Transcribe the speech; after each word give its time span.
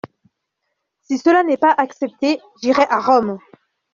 Si 1.03 1.19
cela 1.19 1.43
n'est 1.43 1.57
pas 1.57 1.75
accepté, 1.77 2.41
j'irai 2.63 2.87
à 2.89 2.99
Rome. 3.01 3.37